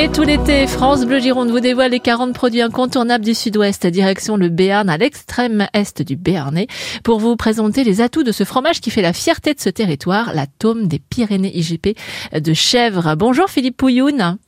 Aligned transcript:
Et 0.00 0.10
tout 0.10 0.22
l'été, 0.22 0.66
France 0.66 1.04
Bleu 1.04 1.18
Gironde 1.18 1.50
vous 1.50 1.60
dévoile 1.60 1.90
les 1.90 2.00
40 2.00 2.32
produits 2.32 2.62
incontournables 2.62 3.22
du 3.22 3.34
Sud-Ouest, 3.34 3.86
direction 3.86 4.38
le 4.38 4.48
Béarn, 4.48 4.88
à 4.88 4.96
l'extrême 4.96 5.66
est 5.74 6.00
du 6.00 6.16
Béarnais, 6.16 6.68
pour 7.04 7.20
vous 7.20 7.36
présenter 7.36 7.84
les 7.84 8.00
atouts 8.00 8.22
de 8.22 8.32
ce 8.32 8.44
fromage 8.44 8.80
qui 8.80 8.90
fait 8.90 9.02
la 9.02 9.12
fierté 9.12 9.52
de 9.52 9.60
ce 9.60 9.68
territoire, 9.68 10.32
la 10.32 10.46
tome 10.46 10.88
des 10.88 11.00
Pyrénées 11.00 11.54
IGP 11.54 11.98
de 12.32 12.54
chèvre. 12.54 13.14
Bonjour 13.14 13.50
Philippe 13.50 13.76
Pouilloun. 13.76 14.38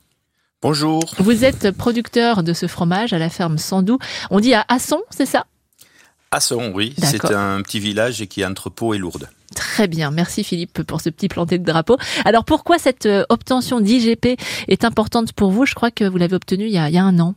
Bonjour. 0.63 1.03
Vous 1.19 1.45
êtes 1.45 1.69
producteur 1.69 2.41
de 2.41 2.53
ce 2.53 2.65
fromage 2.65 3.13
à 3.13 3.19
la 3.19 3.29
ferme 3.29 3.59
Sandou. 3.59 3.99
On 4.31 4.39
dit 4.39 4.55
à 4.55 4.65
Asson, 4.69 5.03
c'est 5.11 5.27
ça? 5.27 5.45
Asson, 6.33 6.71
oui. 6.73 6.95
C'est 6.97 7.31
un 7.31 7.61
petit 7.61 7.79
village 7.79 8.25
qui 8.25 8.41
est 8.41 8.45
entre 8.45 8.71
Pau 8.71 8.95
et 8.95 8.97
Lourdes. 8.97 9.29
Très 9.55 9.87
bien, 9.87 10.09
merci 10.09 10.43
Philippe 10.43 10.81
pour 10.81 10.99
ce 10.99 11.09
petit 11.09 11.27
planté 11.27 11.59
de 11.59 11.63
drapeau. 11.63 11.97
Alors 12.25 12.43
pourquoi 12.43 12.79
cette 12.79 13.05
euh, 13.05 13.23
obtention 13.29 13.79
d'IGP 13.79 14.39
est 14.67 14.83
importante 14.83 15.33
pour 15.33 15.51
vous? 15.51 15.67
Je 15.67 15.75
crois 15.75 15.91
que 15.91 16.03
vous 16.03 16.17
l'avez 16.17 16.35
obtenue 16.35 16.65
il, 16.65 16.71
y 16.71 16.77
a, 16.79 17.03
un 17.03 17.19
an. 17.19 17.35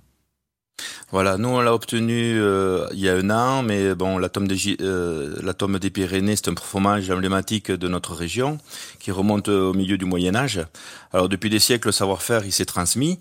Voilà, 1.10 1.36
nous 1.36 1.50
on 1.50 1.60
l'a 1.60 1.74
obtenu 1.74 2.40
euh, 2.40 2.86
il 2.92 3.00
y 3.00 3.10
a 3.10 3.16
un 3.16 3.28
an, 3.28 3.62
mais 3.62 3.94
bon, 3.94 4.16
la 4.16 4.30
tome, 4.30 4.48
des, 4.48 4.78
euh, 4.80 5.36
la 5.42 5.52
tome 5.52 5.78
des 5.78 5.90
Pyrénées, 5.90 6.36
c'est 6.36 6.48
un 6.48 6.54
fromage 6.54 7.10
emblématique 7.10 7.70
de 7.70 7.88
notre 7.88 8.14
région 8.14 8.56
qui 8.98 9.10
remonte 9.10 9.48
au 9.48 9.74
milieu 9.74 9.98
du 9.98 10.06
Moyen 10.06 10.34
Âge. 10.34 10.60
Alors 11.12 11.28
depuis 11.28 11.50
des 11.50 11.58
siècles, 11.58 11.88
le 11.88 11.92
savoir-faire 11.92 12.46
il 12.46 12.52
s'est 12.52 12.64
transmis 12.64 13.20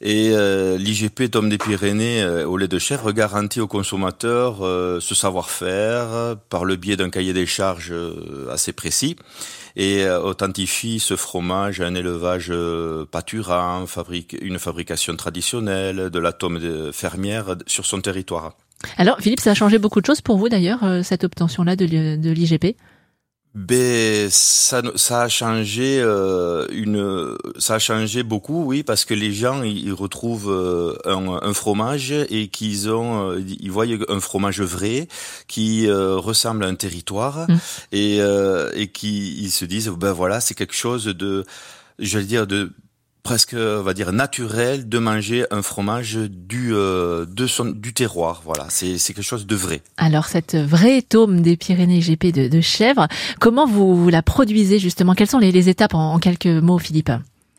et 0.00 0.30
euh, 0.32 0.78
l'IGP 0.78 1.30
Tome 1.30 1.48
des 1.48 1.58
Pyrénées 1.58 2.24
au 2.44 2.56
lait 2.56 2.68
de 2.68 2.78
chèvre 2.78 3.12
garantit 3.12 3.60
aux 3.60 3.66
consommateurs 3.66 4.58
ce 4.58 5.14
savoir-faire 5.14 6.36
par 6.48 6.64
le 6.64 6.76
biais 6.76 6.96
d'un 6.96 7.10
cahier 7.10 7.32
des 7.32 7.46
charges 7.46 7.94
assez 8.50 8.72
précis 8.72 9.16
et 9.76 10.04
euh, 10.04 10.20
authentifie 10.20 11.00
ce 11.00 11.16
fromage 11.16 11.80
à 11.80 11.86
un 11.86 11.94
élevage 11.94 12.48
euh, 12.50 13.04
pâturant, 13.10 13.86
fabrique, 13.86 14.36
une 14.40 14.58
fabrication 14.58 15.16
traditionnelle 15.16 16.10
de 16.10 16.18
la 16.18 16.32
tome 16.32 16.92
fermière 16.92 17.56
sur 17.66 17.86
son 17.86 18.00
territoire. 18.00 18.54
Alors 18.96 19.20
Philippe, 19.20 19.40
ça 19.40 19.50
a 19.50 19.54
changé 19.54 19.78
beaucoup 19.78 20.00
de 20.00 20.06
choses 20.06 20.20
pour 20.20 20.38
vous 20.38 20.48
d'ailleurs, 20.48 20.84
euh, 20.84 21.02
cette 21.02 21.24
obtention-là 21.24 21.76
de 21.76 21.84
l'IGP 22.30 22.76
ben 23.54 24.30
ça, 24.30 24.80
ça 24.94 25.22
a 25.22 25.28
changé 25.28 26.00
euh, 26.00 26.68
une, 26.70 27.36
ça 27.58 27.74
a 27.74 27.78
changé 27.80 28.22
beaucoup, 28.22 28.64
oui, 28.64 28.84
parce 28.84 29.04
que 29.04 29.12
les 29.12 29.32
gens 29.32 29.64
ils 29.64 29.92
retrouvent 29.92 30.52
euh, 30.52 30.96
un, 31.04 31.40
un, 31.42 31.52
fromage 31.52 32.12
et 32.12 32.46
qu'ils 32.46 32.90
ont, 32.90 33.32
euh, 33.32 33.40
ils 33.60 33.70
voient 33.72 33.86
un 34.08 34.20
fromage 34.20 34.60
vrai 34.60 35.08
qui 35.48 35.90
ressemble 35.90 36.64
à 36.64 36.68
un 36.68 36.76
territoire 36.76 37.46
mmh. 37.48 37.56
et 37.92 38.18
et 38.74 38.88
qui 38.88 39.42
ils 39.42 39.50
se 39.50 39.64
disent 39.64 39.88
ben 39.88 40.12
voilà 40.12 40.40
c'est 40.40 40.54
quelque 40.54 40.76
chose 40.76 41.06
de, 41.06 41.44
je 41.98 42.18
vais 42.18 42.24
dire 42.24 42.46
de 42.46 42.70
presque, 43.22 43.54
on 43.54 43.82
va 43.82 43.94
dire, 43.94 44.12
naturel 44.12 44.88
de 44.88 44.98
manger 44.98 45.44
un 45.50 45.62
fromage 45.62 46.14
du, 46.14 46.74
euh, 46.74 47.26
de 47.26 47.46
son, 47.46 47.66
du 47.66 47.92
terroir. 47.92 48.42
Voilà, 48.44 48.66
c'est 48.68 48.96
quelque 48.98 49.22
chose 49.22 49.46
de 49.46 49.56
vrai. 49.56 49.82
Alors, 49.96 50.26
cette 50.26 50.56
vraie 50.56 51.02
tome 51.02 51.40
des 51.40 51.56
Pyrénées 51.56 52.00
GP 52.00 52.32
de, 52.32 52.48
de 52.48 52.60
chèvre, 52.60 53.08
comment 53.38 53.66
vous, 53.66 54.08
la 54.08 54.22
produisez 54.22 54.78
justement? 54.78 55.14
Quelles 55.14 55.30
sont 55.30 55.38
les, 55.38 55.52
les 55.52 55.68
étapes 55.68 55.94
en 55.94 56.18
quelques 56.18 56.46
mots, 56.46 56.78
Philippe? 56.78 57.10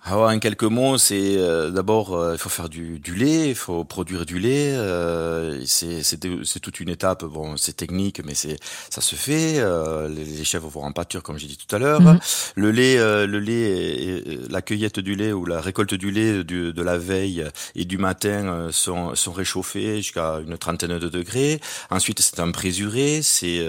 Ah 0.04 0.18
en 0.18 0.40
quelques 0.40 0.64
mots, 0.64 0.98
c'est 0.98 1.38
euh, 1.38 1.70
d'abord 1.70 2.16
euh, 2.16 2.34
il 2.34 2.40
faut 2.40 2.50
faire 2.50 2.70
du, 2.70 2.98
du, 2.98 3.14
lait, 3.14 3.50
il 3.50 3.56
faut 3.56 3.84
produire 3.84 4.26
du 4.26 4.40
lait. 4.40 4.74
Euh, 4.76 5.62
c'est 5.68 6.02
c'est 6.02 6.60
toute 6.60 6.80
une 6.80 6.90
étape. 6.90 7.24
Bon, 7.24 7.56
c'est 7.56 7.74
technique, 7.74 8.20
mais 8.26 8.34
c'est 8.34 8.58
ça 8.90 9.00
se 9.00 9.16
fait. 9.16 9.60
Euh, 9.60 10.10
les, 10.10 10.26
les, 10.26 10.44
chèvres 10.44 10.70
vont 10.70 10.82
en 10.82 10.92
pâture, 10.92 11.22
comme 11.22 11.38
j'ai 11.38 11.46
dit 11.46 11.58
tout 11.58 11.76
à 11.76 11.78
l'heure. 11.78 12.02
Mhm. 12.02 12.20
Le 12.56 12.72
lait, 12.72 12.98
le 12.98 13.40
lait, 13.40 14.24
la 14.50 14.64
cueillette 14.64 15.00
du 15.00 15.16
lait 15.16 15.34
ou 15.34 15.46
la 15.46 15.62
récolte 15.62 15.94
du 15.94 16.10
lait 16.10 16.44
du, 16.44 16.74
de 16.74 16.82
la 16.82 16.98
veille 16.98 17.46
et 17.76 17.86
du 17.86 18.00
matin 18.00 18.70
sont, 18.72 19.14
sont 19.14 19.32
réchauffés 19.32 19.98
jusqu'à 19.98 20.40
une 20.46 20.58
trentaine 20.58 20.98
de 20.98 21.10
degrés. 21.10 21.62
Ensuite, 21.92 22.22
c'est 22.22 22.40
un 22.40 22.50
présuré. 22.50 23.22
C'est 23.22 23.64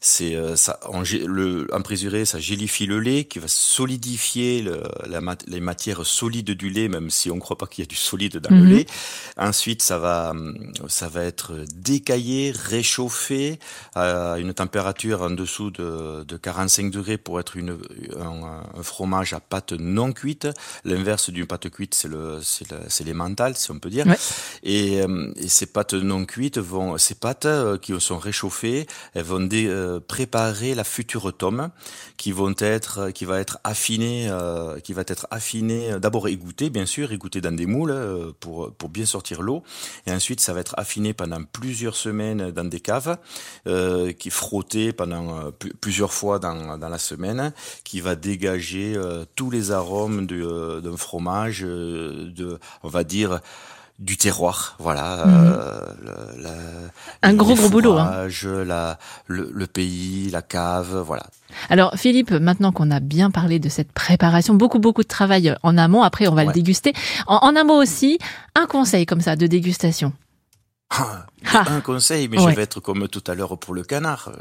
c'est 0.00 0.36
ça. 0.56 0.80
En, 0.88 1.02
le 1.02 1.68
un 1.72 1.80
présuré, 1.80 2.24
ça 2.24 2.40
gélifie 2.40 2.86
le 2.86 2.98
lait 2.98 3.24
qui 3.24 3.38
va 3.38 3.46
solidifier 3.46 4.62
le, 4.62 4.82
la, 5.06 5.20
la 5.20 5.59
matière 5.60 6.04
solide 6.04 6.50
du 6.52 6.70
lait, 6.70 6.88
même 6.88 7.10
si 7.10 7.30
on 7.30 7.36
ne 7.36 7.40
croit 7.40 7.58
pas 7.58 7.66
qu'il 7.66 7.82
y 7.82 7.86
a 7.86 7.88
du 7.88 7.96
solide 7.96 8.38
dans 8.38 8.54
le 8.54 8.62
mhm. 8.62 8.70
lait. 8.70 8.86
Ensuite, 9.36 9.82
ça 9.82 9.98
va, 9.98 10.32
ça 10.88 11.08
va 11.08 11.24
être 11.24 11.52
décaillé, 11.74 12.52
réchauffé 12.54 13.58
à 13.94 14.36
une 14.38 14.54
température 14.54 15.22
en 15.22 15.30
dessous 15.30 15.70
de, 15.70 16.24
de 16.24 16.36
45 16.36 16.90
degrés 16.90 17.18
pour 17.18 17.40
être 17.40 17.56
une, 17.56 17.78
un, 18.18 18.82
fromage 18.82 19.32
à 19.32 19.40
pâte 19.40 19.72
non 19.72 20.12
cuite. 20.12 20.48
L'inverse 20.84 21.30
d'une 21.30 21.46
pâte 21.46 21.68
cuite, 21.70 21.94
c'est 21.94 22.08
le, 22.08 22.40
c'est 22.42 23.04
les 23.04 23.14
mentales, 23.14 23.56
si 23.56 23.70
on 23.70 23.78
peut 23.78 23.90
dire. 23.90 24.06
Et, 24.62 25.00
euh, 25.02 25.32
et, 25.36 25.48
ces 25.48 25.66
pâtes 25.66 25.94
non 25.94 26.24
cuites 26.24 26.58
vont, 26.58 26.98
ces 26.98 27.14
pâtes 27.14 27.46
euh, 27.46 27.78
qui 27.78 27.98
sont 28.00 28.18
réchauffées, 28.18 28.86
elles 29.14 29.24
vont 29.24 29.40
dé, 29.40 29.66
euh, 29.66 30.00
préparer 30.00 30.74
la 30.74 30.84
future 30.84 31.36
tome 31.36 31.70
qui 32.16 32.32
vont 32.32 32.54
être, 32.58 33.10
qui 33.10 33.24
va 33.24 33.40
être 33.40 33.58
affinée, 33.64 34.30
qui 34.84 34.92
va 34.92 35.02
être 35.02 35.26
affinée 35.30 35.49
euh, 35.54 35.98
d'abord 35.98 36.28
égoutter, 36.28 36.70
bien 36.70 36.86
sûr, 36.86 37.12
égoutter 37.12 37.40
dans 37.40 37.54
des 37.54 37.66
moules 37.66 37.90
euh, 37.90 38.32
pour, 38.40 38.72
bien 38.88 39.06
sortir 39.06 39.42
l'eau. 39.42 39.62
Et 40.06 40.12
ensuite, 40.12 40.40
ça 40.40 40.52
va 40.52 40.60
être 40.60 40.74
affiné 40.78 41.12
pendant 41.14 41.42
plusieurs 41.44 41.96
semaines 41.96 42.50
dans 42.50 42.64
des 42.64 42.80
caves, 42.80 43.18
euh, 43.66 44.12
qui 44.12 44.30
frotté 44.30 44.92
pendant 44.92 45.50
plusieurs 45.80 46.12
fois 46.12 46.38
dans, 46.38 46.78
dans 46.78 46.88
la 46.88 46.98
semaine, 46.98 47.52
qui 47.84 48.00
va 48.00 48.14
dégager 48.16 48.96
tous 49.36 49.50
les 49.50 49.70
arômes 49.70 50.26
d'un 50.26 50.96
fromage, 50.96 51.60
de, 51.60 52.58
on 52.82 52.88
va 52.88 53.04
dire, 53.04 53.40
du 54.00 54.16
terroir, 54.16 54.76
voilà. 54.78 55.26
Mhm. 55.26 55.58
Euh, 56.06 56.88
un 57.22 57.34
gros 57.34 57.54
gros 57.54 57.68
boulot. 57.68 57.98
Hein. 57.98 58.28
La, 58.64 58.98
le, 59.26 59.50
le, 59.52 59.66
pays, 59.66 60.30
la 60.30 60.40
cave, 60.40 61.04
voilà. 61.06 61.26
Alors 61.68 61.92
Philippe, 61.96 62.30
maintenant 62.30 62.72
qu'on 62.72 62.90
a 62.90 63.00
bien 63.00 63.30
parlé 63.30 63.58
de 63.58 63.68
cette 63.68 63.92
préparation, 63.92 64.54
beaucoup 64.54 64.78
beaucoup 64.78 65.02
de 65.02 65.08
travail 65.08 65.54
en 65.62 65.76
amont. 65.76 66.02
Après, 66.02 66.26
on 66.28 66.34
va 66.34 66.44
le 66.44 66.52
déguster. 66.52 66.94
En, 67.26 67.40
en, 67.42 67.56
un 67.56 67.64
mot 67.64 67.80
aussi, 67.80 68.18
un 68.54 68.66
conseil 68.66 69.04
comme 69.04 69.20
ça 69.20 69.36
de 69.36 69.46
dégustation. 69.46 70.14
Ah, 71.52 71.64
un 71.70 71.80
conseil, 71.80 72.28
mais 72.28 72.38
je 72.38 72.48
vais 72.48 72.62
être 72.62 72.80
comme 72.80 73.08
tout 73.08 73.24
à 73.26 73.34
l'heure 73.34 73.58
pour 73.58 73.74
le 73.74 73.82
canard. 73.82 74.32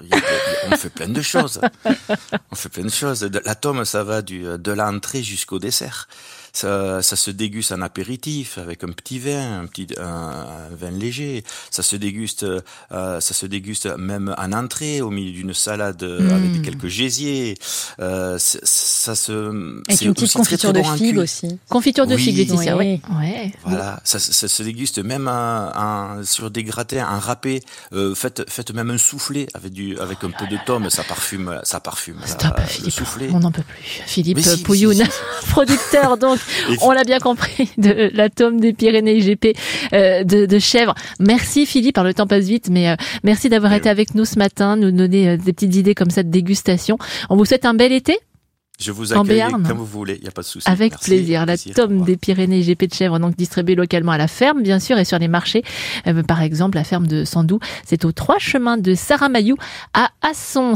on 0.71 0.75
fait 0.75 0.89
plein 0.89 1.07
de 1.07 1.21
choses. 1.21 1.61
On 2.51 2.55
fait 2.55 2.69
plein 2.69 2.83
de 2.83 2.89
choses. 2.89 3.29
La 3.45 3.55
tome, 3.55 3.85
ça 3.85 4.03
va 4.03 4.21
du, 4.21 4.43
de 4.43 4.71
l'entrée 4.71 5.23
jusqu'au 5.23 5.59
dessert 5.59 6.07
ça, 6.53 7.01
ça 7.01 7.15
se 7.15 7.31
déguste 7.31 7.71
en 7.71 7.81
apéritif 7.81 8.57
avec 8.57 8.83
un 8.83 8.91
petit 8.91 9.19
vin, 9.19 9.61
un 9.61 9.65
petit 9.65 9.87
un, 9.97 10.45
vin 10.71 10.91
léger. 10.91 11.43
Ça 11.71 11.83
se 11.83 11.95
déguste, 11.95 12.43
euh, 12.43 12.61
ça 12.91 13.33
se 13.33 13.45
déguste 13.45 13.85
même 13.97 14.33
en 14.37 14.53
entrée 14.53 15.01
au 15.01 15.09
milieu 15.09 15.31
d'une 15.31 15.53
salade 15.53 16.03
mmh. 16.03 16.29
avec 16.33 16.61
quelques 16.63 16.87
gésiers. 16.87 17.57
Euh, 17.99 18.37
ça 18.39 19.15
se 19.15 19.31
et 19.89 20.05
une 20.05 20.13
petite 20.13 20.33
confiture 20.33 20.73
de 20.73 20.81
figue 20.81 21.17
aussi. 21.17 21.59
Confiture 21.69 22.07
de 22.07 22.17
figue, 22.17 22.37
Laetitia. 22.37 22.77
Oui. 22.77 23.01
Ouais. 23.19 23.53
Voilà, 23.65 23.99
ça, 24.03 24.19
ça, 24.19 24.47
se 24.47 24.63
déguste 24.63 24.99
même 24.99 25.27
en, 25.27 26.23
sur 26.23 26.49
des 26.51 26.63
gratins, 26.89 27.07
en 27.11 27.19
râpé. 27.19 27.61
Euh, 27.93 28.15
faites, 28.15 28.49
faites 28.49 28.73
même 28.73 28.89
un 28.89 28.97
soufflé 28.97 29.47
avec 29.53 29.71
du 29.71 29.97
avec 29.99 30.23
un 30.23 30.31
peu 30.31 30.47
de 30.47 30.57
tome, 30.65 30.89
ça 30.89 31.03
parfume, 31.03 31.59
ça 31.63 31.79
parfume. 31.79 32.19
Stop, 32.25 32.59
Philippe. 32.67 32.93
Soufflé. 32.93 33.29
On 33.33 33.39
n'en 33.39 33.51
peut 33.51 33.63
plus. 33.63 34.01
Philippe 34.05 34.39
Pouilloun, 34.63 35.03
producteur 35.49 36.17
donc 36.17 36.39
on 36.81 36.91
l'a 36.91 37.03
bien 37.03 37.19
compris, 37.19 37.71
de 37.77 38.11
l'atome 38.13 38.59
des 38.59 38.73
Pyrénées 38.73 39.19
GP 39.19 39.57
euh, 39.93 40.23
de, 40.23 40.45
de 40.45 40.59
chèvre. 40.59 40.95
Merci 41.19 41.65
Philippe, 41.65 41.95
par 41.95 42.03
le 42.03 42.13
temps 42.13 42.27
passe 42.27 42.45
vite, 42.45 42.69
mais 42.69 42.89
euh, 42.89 42.95
merci 43.23 43.49
d'avoir 43.49 43.73
été 43.73 43.89
avec 43.89 44.15
nous 44.15 44.25
ce 44.25 44.37
matin, 44.37 44.75
nous 44.75 44.91
donner 44.91 45.29
euh, 45.29 45.37
des 45.37 45.53
petites 45.53 45.75
idées 45.75 45.95
comme 45.95 46.09
ça 46.09 46.23
de 46.23 46.29
dégustation. 46.29 46.97
On 47.29 47.35
vous 47.35 47.45
souhaite 47.45 47.65
un 47.65 47.73
bel 47.73 47.91
été. 47.91 48.17
Je 48.79 48.91
vous 48.91 49.13
accueille 49.13 49.43
comme 49.67 49.77
vous 49.77 49.85
voulez, 49.85 50.15
il 50.15 50.21
n'y 50.21 50.27
a 50.27 50.31
pas 50.31 50.41
de 50.41 50.47
souci. 50.47 50.69
Avec 50.69 50.97
plaisir. 50.99 51.45
La 51.45 51.57
tome 51.57 52.03
des 52.03 52.15
Pyrénées 52.15 52.61
GP 52.61 52.89
de 52.89 52.93
chèvre, 52.93 53.19
donc 53.19 53.35
distribuée 53.35 53.75
localement 53.75 54.13
à 54.13 54.17
la 54.17 54.27
ferme, 54.27 54.61
bien 54.61 54.79
sûr, 54.79 54.97
et 54.97 55.05
sur 55.05 55.19
les 55.19 55.27
marchés. 55.27 55.63
par 56.27 56.41
exemple, 56.41 56.77
la 56.77 56.83
ferme 56.83 57.07
de 57.07 57.25
Sandou, 57.25 57.59
c'est 57.85 58.05
aux 58.05 58.11
trois 58.11 58.39
chemins 58.39 58.77
de 58.77 58.95
Saramayou 58.95 59.57
à 59.93 60.09
Asson. 60.21 60.67